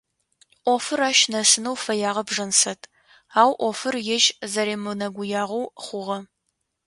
Ӏофыр 0.63 1.01
ащ 1.09 1.19
нэсынэу 1.31 1.77
фэягъэп 1.83 2.29
Жансэт, 2.35 2.81
ау 3.41 3.51
ӏофыр 3.59 3.95
ежь 4.15 4.29
зэремынэгуягъэу 4.51 5.65
хъугъэ. 5.83 6.19